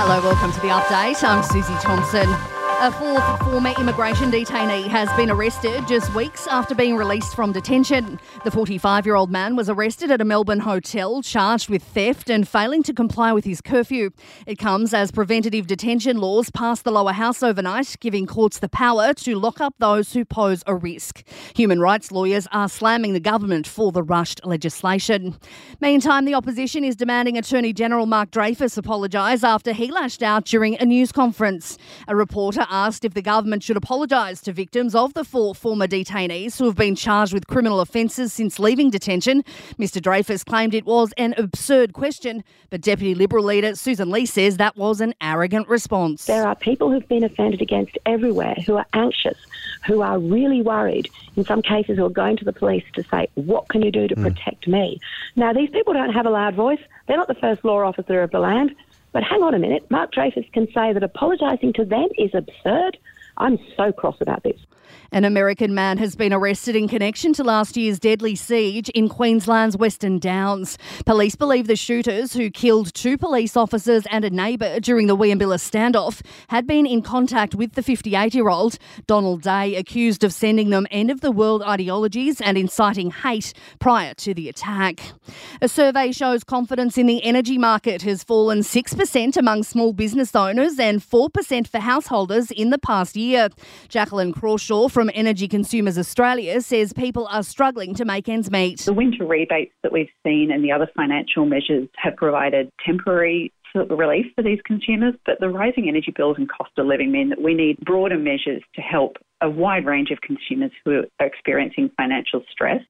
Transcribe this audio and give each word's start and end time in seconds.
Hello, 0.00 0.22
welcome 0.22 0.52
to 0.52 0.60
the 0.60 0.68
update. 0.68 1.24
I'm 1.24 1.42
Susie 1.42 1.74
Thompson. 1.80 2.57
A 2.80 2.92
fourth 2.92 3.40
former 3.40 3.72
immigration 3.76 4.30
detainee 4.30 4.86
has 4.86 5.12
been 5.16 5.32
arrested 5.32 5.88
just 5.88 6.14
weeks 6.14 6.46
after 6.46 6.76
being 6.76 6.94
released 6.94 7.34
from 7.34 7.50
detention. 7.50 8.20
The 8.44 8.52
45 8.52 9.04
year 9.04 9.16
old 9.16 9.32
man 9.32 9.56
was 9.56 9.68
arrested 9.68 10.12
at 10.12 10.20
a 10.20 10.24
Melbourne 10.24 10.60
hotel, 10.60 11.20
charged 11.20 11.68
with 11.68 11.82
theft 11.82 12.30
and 12.30 12.46
failing 12.46 12.84
to 12.84 12.94
comply 12.94 13.32
with 13.32 13.44
his 13.44 13.60
curfew. 13.60 14.10
It 14.46 14.58
comes 14.58 14.94
as 14.94 15.10
preventative 15.10 15.66
detention 15.66 16.18
laws 16.18 16.50
passed 16.50 16.84
the 16.84 16.92
lower 16.92 17.10
house 17.10 17.42
overnight, 17.42 17.96
giving 17.98 18.28
courts 18.28 18.60
the 18.60 18.68
power 18.68 19.12
to 19.12 19.34
lock 19.34 19.60
up 19.60 19.74
those 19.80 20.12
who 20.12 20.24
pose 20.24 20.62
a 20.68 20.76
risk. 20.76 21.24
Human 21.56 21.80
rights 21.80 22.12
lawyers 22.12 22.46
are 22.52 22.68
slamming 22.68 23.12
the 23.12 23.18
government 23.18 23.66
for 23.66 23.90
the 23.90 24.04
rushed 24.04 24.46
legislation. 24.46 25.36
Meantime, 25.80 26.26
the 26.26 26.34
opposition 26.34 26.84
is 26.84 26.94
demanding 26.94 27.36
Attorney 27.36 27.72
General 27.72 28.06
Mark 28.06 28.30
Dreyfus 28.30 28.78
apologise 28.78 29.42
after 29.42 29.72
he 29.72 29.90
lashed 29.90 30.22
out 30.22 30.44
during 30.44 30.78
a 30.78 30.84
news 30.84 31.10
conference. 31.10 31.76
A 32.06 32.14
reporter 32.14 32.66
asked 32.68 33.04
if 33.04 33.14
the 33.14 33.22
government 33.22 33.62
should 33.62 33.76
apologise 33.76 34.40
to 34.42 34.52
victims 34.52 34.94
of 34.94 35.14
the 35.14 35.24
four 35.24 35.54
former 35.54 35.86
detainees 35.86 36.58
who 36.58 36.66
have 36.66 36.76
been 36.76 36.94
charged 36.94 37.32
with 37.32 37.46
criminal 37.46 37.80
offences 37.80 38.32
since 38.32 38.58
leaving 38.58 38.90
detention. 38.90 39.44
Mr 39.78 40.00
Dreyfus 40.00 40.44
claimed 40.44 40.74
it 40.74 40.86
was 40.86 41.12
an 41.18 41.34
absurd 41.36 41.92
question, 41.92 42.44
but 42.70 42.80
Deputy 42.80 43.14
Liberal 43.14 43.44
leader 43.44 43.72
Sussan 43.72 44.10
Ley 44.10 44.26
says 44.26 44.56
that 44.56 44.76
was 44.76 45.00
an 45.00 45.14
arrogant 45.20 45.68
response. 45.68 46.26
There 46.26 46.46
are 46.46 46.54
people 46.54 46.90
who've 46.90 47.08
been 47.08 47.24
offended 47.24 47.62
against 47.62 47.98
everywhere 48.06 48.56
who 48.66 48.76
are 48.76 48.86
anxious, 48.92 49.38
who 49.86 50.02
are 50.02 50.18
really 50.18 50.62
worried, 50.62 51.08
in 51.36 51.44
some 51.44 51.62
cases 51.62 51.96
who 51.96 52.04
are 52.04 52.10
going 52.10 52.36
to 52.36 52.44
the 52.44 52.52
police 52.52 52.84
to 52.94 53.04
say, 53.04 53.28
what 53.34 53.68
can 53.68 53.82
you 53.82 53.90
do 53.90 54.08
to 54.08 54.16
mm. 54.16 54.22
protect 54.22 54.66
me? 54.66 55.00
Now, 55.36 55.52
these 55.52 55.70
people 55.70 55.94
don't 55.94 56.12
have 56.12 56.26
a 56.26 56.30
loud 56.30 56.54
voice. 56.54 56.80
They're 57.06 57.16
not 57.16 57.28
the 57.28 57.34
first 57.34 57.64
law 57.64 57.84
officer 57.84 58.22
of 58.22 58.30
the 58.30 58.40
land. 58.40 58.74
But 59.18 59.24
hang 59.24 59.42
on 59.42 59.52
a 59.52 59.58
minute, 59.58 59.84
Mark 59.90 60.12
Dreyfus 60.12 60.44
can 60.52 60.68
say 60.72 60.92
that 60.92 61.02
apologising 61.02 61.72
to 61.72 61.84
them 61.84 62.06
is 62.16 62.30
absurd. 62.34 62.96
I'm 63.36 63.58
so 63.76 63.90
cross 63.90 64.14
about 64.20 64.44
this. 64.44 64.60
An 65.10 65.24
American 65.24 65.74
man 65.74 65.98
has 65.98 66.14
been 66.14 66.32
arrested 66.32 66.76
in 66.76 66.88
connection 66.88 67.32
to 67.34 67.44
last 67.44 67.76
year's 67.76 67.98
deadly 67.98 68.34
siege 68.34 68.88
in 68.90 69.08
Queensland's 69.08 69.76
Western 69.76 70.18
Downs. 70.18 70.76
Police 71.06 71.34
believe 71.34 71.66
the 71.66 71.76
shooters, 71.76 72.34
who 72.34 72.50
killed 72.50 72.92
two 72.94 73.16
police 73.16 73.56
officers 73.56 74.04
and 74.10 74.24
a 74.24 74.30
neighbour 74.30 74.80
during 74.80 75.06
the 75.06 75.16
Wieambilla 75.16 75.58
standoff, 75.58 76.20
had 76.48 76.66
been 76.66 76.86
in 76.86 77.02
contact 77.02 77.54
with 77.54 77.72
the 77.72 77.82
58 77.82 78.34
year 78.34 78.48
old. 78.48 78.78
Donald 79.06 79.42
Day 79.42 79.74
accused 79.76 80.24
of 80.24 80.32
sending 80.32 80.70
them 80.70 80.86
end 80.90 81.10
of 81.10 81.20
the 81.20 81.32
world 81.32 81.62
ideologies 81.62 82.40
and 82.40 82.56
inciting 82.56 83.10
hate 83.10 83.52
prior 83.78 84.14
to 84.14 84.34
the 84.34 84.48
attack. 84.48 85.12
A 85.60 85.68
survey 85.68 86.12
shows 86.12 86.44
confidence 86.44 86.96
in 86.96 87.06
the 87.06 87.22
energy 87.24 87.58
market 87.58 88.02
has 88.02 88.22
fallen 88.22 88.60
6% 88.60 89.36
among 89.36 89.62
small 89.64 89.92
business 89.92 90.34
owners 90.36 90.78
and 90.78 91.00
4% 91.00 91.66
for 91.66 91.78
householders 91.78 92.50
in 92.50 92.70
the 92.70 92.78
past 92.78 93.16
year. 93.16 93.48
Jacqueline 93.88 94.32
Crawshaw 94.32 94.77
from 94.86 95.10
Energy 95.14 95.48
Consumers 95.48 95.98
Australia 95.98 96.60
says 96.60 96.92
people 96.92 97.26
are 97.28 97.42
struggling 97.42 97.94
to 97.94 98.04
make 98.04 98.28
ends 98.28 98.50
meet. 98.50 98.80
The 98.80 98.92
winter 98.92 99.24
rebates 99.24 99.72
that 99.82 99.92
we've 99.92 100.10
seen 100.24 100.50
and 100.52 100.62
the 100.62 100.70
other 100.70 100.88
financial 100.94 101.46
measures 101.46 101.88
have 101.96 102.14
provided 102.16 102.70
temporary 102.84 103.50
relief 103.74 104.26
for 104.34 104.42
these 104.42 104.60
consumers, 104.64 105.14
but 105.26 105.40
the 105.40 105.48
rising 105.48 105.88
energy 105.88 106.12
bills 106.14 106.36
and 106.38 106.48
cost 106.48 106.70
of 106.78 106.86
living 106.86 107.10
mean 107.12 107.28
that 107.30 107.40
we 107.40 107.54
need 107.54 107.78
broader 107.80 108.18
measures 108.18 108.62
to 108.74 108.80
help 108.80 109.16
a 109.40 109.48
wide 109.48 109.86
range 109.86 110.10
of 110.10 110.20
consumers 110.20 110.72
who 110.84 111.02
are 111.20 111.26
experiencing 111.26 111.90
financial 111.96 112.42
stress. 112.50 112.82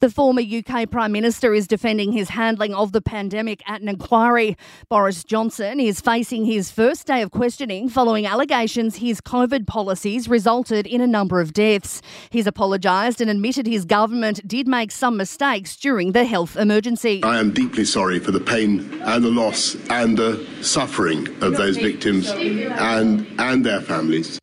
The 0.00 0.10
former 0.10 0.42
UK 0.42 0.90
Prime 0.90 1.12
Minister 1.12 1.54
is 1.54 1.66
defending 1.66 2.12
his 2.12 2.30
handling 2.30 2.74
of 2.74 2.92
the 2.92 3.00
pandemic 3.00 3.62
at 3.68 3.80
an 3.80 3.88
inquiry. 3.88 4.56
Boris 4.88 5.24
Johnson 5.24 5.80
is 5.80 6.00
facing 6.00 6.44
his 6.44 6.70
first 6.70 7.06
day 7.06 7.22
of 7.22 7.30
questioning 7.30 7.88
following 7.88 8.26
allegations 8.26 8.96
his 8.96 9.20
COVID 9.20 9.66
policies 9.66 10.28
resulted 10.28 10.86
in 10.86 11.00
a 11.00 11.06
number 11.06 11.40
of 11.40 11.52
deaths. 11.52 12.02
He's 12.30 12.46
apologised 12.46 13.20
and 13.20 13.30
admitted 13.30 13.66
his 13.66 13.84
government 13.84 14.46
did 14.46 14.68
make 14.68 14.90
some 14.90 15.16
mistakes 15.16 15.76
during 15.76 16.12
the 16.12 16.24
health 16.24 16.56
emergency. 16.56 17.22
I 17.22 17.38
am 17.38 17.52
deeply 17.52 17.84
sorry 17.84 18.18
for 18.18 18.30
the 18.30 18.40
pain 18.40 19.00
and 19.02 19.24
the 19.24 19.30
loss 19.30 19.76
and 19.90 20.16
the 20.16 20.46
suffering 20.62 21.28
of 21.42 21.56
those 21.56 21.76
victims 21.76 22.28
and, 22.30 23.26
and 23.38 23.64
their 23.64 23.80
families. 23.80 24.38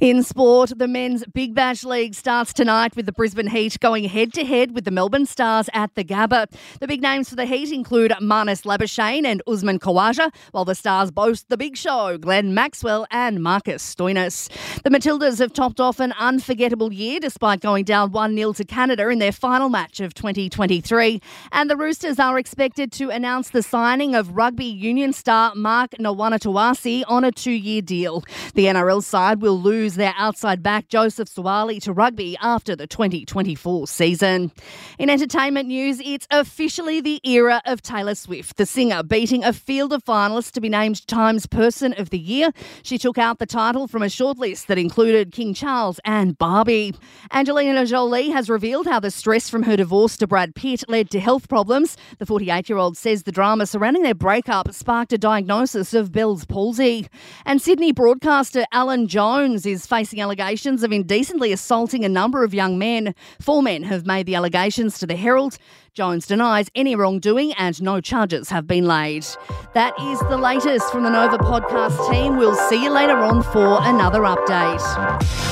In 0.00 0.22
sport, 0.22 0.72
the 0.76 0.88
men's 0.88 1.24
Big 1.32 1.54
Bash 1.54 1.82
League 1.82 2.14
starts 2.14 2.52
tonight 2.52 2.94
with 2.94 3.06
the 3.06 3.12
Brisbane 3.12 3.46
Heat 3.46 3.80
going 3.80 4.04
head 4.04 4.30
to 4.34 4.44
head 4.44 4.74
with 4.74 4.84
the 4.84 4.90
Melbourne 4.90 5.24
Stars 5.24 5.70
at 5.72 5.94
the 5.94 6.04
Gabba. 6.04 6.48
The 6.80 6.86
big 6.86 7.00
names 7.00 7.30
for 7.30 7.36
the 7.36 7.46
Heat 7.46 7.72
include 7.72 8.10
Marnus 8.20 8.66
Labuschagne 8.66 9.24
and 9.24 9.42
Usman 9.46 9.78
Khawaja, 9.78 10.34
while 10.50 10.66
the 10.66 10.74
Stars 10.74 11.10
boast 11.10 11.48
the 11.48 11.56
big 11.56 11.78
show, 11.78 12.18
Glenn 12.18 12.52
Maxwell 12.52 13.06
and 13.10 13.42
Marcus 13.42 13.94
Stoinis. 13.94 14.50
The 14.82 14.90
Matildas 14.90 15.38
have 15.38 15.54
topped 15.54 15.80
off 15.80 15.98
an 15.98 16.12
unforgettable 16.18 16.92
year 16.92 17.18
despite 17.18 17.60
going 17.60 17.84
down 17.84 18.12
1 18.12 18.36
0 18.36 18.52
to 18.52 18.64
Canada 18.66 19.08
in 19.08 19.18
their 19.18 19.32
final 19.32 19.70
match 19.70 20.00
of 20.00 20.12
2023. 20.12 21.22
And 21.52 21.70
the 21.70 21.76
Roosters 21.76 22.18
are 22.18 22.38
expected 22.38 22.92
to 22.92 23.08
announce 23.08 23.48
the 23.48 23.62
signing 23.62 24.14
of 24.14 24.36
rugby 24.36 24.66
union 24.66 25.14
star 25.14 25.54
Mark 25.54 25.92
Nawaqanitawase 25.92 27.04
on 27.08 27.24
a 27.24 27.32
two 27.32 27.50
year 27.50 27.80
deal. 27.80 28.24
The 28.52 28.66
NRL 28.66 29.02
side 29.02 29.40
will 29.40 29.58
lose 29.58 29.85
lose 29.86 29.94
their 29.94 30.14
outside 30.18 30.64
back 30.64 30.88
Joseph 30.88 31.28
Suaalii 31.28 31.80
to 31.82 31.92
rugby 31.92 32.36
after 32.42 32.74
the 32.74 32.88
2024 32.88 33.86
season. 33.86 34.50
In 34.98 35.08
entertainment 35.08 35.68
news, 35.68 36.00
it's 36.04 36.26
officially 36.32 37.00
the 37.00 37.20
era 37.22 37.62
of 37.66 37.82
Taylor 37.82 38.16
Swift, 38.16 38.56
the 38.56 38.66
singer 38.66 39.04
beating 39.04 39.44
a 39.44 39.52
field 39.52 39.92
of 39.92 40.04
finalists 40.04 40.50
to 40.52 40.60
be 40.60 40.68
named 40.68 41.06
Times 41.06 41.46
Person 41.46 41.94
of 41.98 42.10
the 42.10 42.18
Year. 42.18 42.50
She 42.82 42.98
took 42.98 43.16
out 43.16 43.38
the 43.38 43.46
title 43.46 43.86
from 43.86 44.02
a 44.02 44.06
shortlist 44.06 44.66
that 44.66 44.76
included 44.76 45.30
King 45.30 45.54
Charles 45.54 46.00
and 46.04 46.36
Barbie. 46.36 46.92
Angelina 47.32 47.86
Jolie 47.86 48.30
has 48.30 48.50
revealed 48.50 48.88
how 48.88 48.98
the 48.98 49.12
stress 49.12 49.48
from 49.48 49.62
her 49.62 49.76
divorce 49.76 50.16
to 50.16 50.26
Brad 50.26 50.56
Pitt 50.56 50.82
led 50.88 51.10
to 51.10 51.20
health 51.20 51.48
problems. 51.48 51.96
The 52.18 52.26
48 52.26 52.68
year 52.68 52.78
old 52.78 52.96
says 52.96 53.22
the 53.22 53.30
drama 53.30 53.66
surrounding 53.66 54.02
their 54.02 54.16
breakup 54.16 54.72
sparked 54.72 55.12
a 55.12 55.18
diagnosis 55.18 55.94
of 55.94 56.10
Bell's 56.10 56.44
palsy. 56.44 57.06
And 57.44 57.62
Sydney 57.62 57.92
broadcaster 57.92 58.64
Alan 58.72 59.06
Jones 59.06 59.65
is 59.66 59.86
facing 59.86 60.20
allegations 60.20 60.82
of 60.82 60.92
indecently 60.92 61.52
assaulting 61.52 62.04
a 62.04 62.08
number 62.08 62.44
of 62.44 62.54
young 62.54 62.78
men. 62.78 63.14
Four 63.40 63.62
men 63.62 63.82
have 63.82 64.06
made 64.06 64.26
the 64.26 64.34
allegations 64.34 64.98
to 64.98 65.06
the 65.06 65.16
Herald. 65.16 65.58
Jones 65.94 66.26
denies 66.26 66.70
any 66.74 66.94
wrongdoing 66.94 67.52
and 67.54 67.80
no 67.82 68.00
charges 68.00 68.50
have 68.50 68.66
been 68.66 68.86
laid. 68.86 69.26
That 69.74 69.94
is 70.00 70.20
the 70.20 70.36
latest 70.36 70.90
from 70.92 71.04
the 71.04 71.10
Nova 71.10 71.38
podcast 71.38 72.10
team. 72.10 72.36
We'll 72.36 72.56
see 72.68 72.82
you 72.82 72.90
later 72.90 73.16
on 73.16 73.42
for 73.42 73.78
another 73.82 74.20
update. 74.20 74.82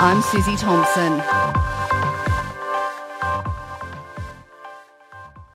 I'm 0.00 0.22
Susie 0.22 0.56
Thompson. 0.56 1.89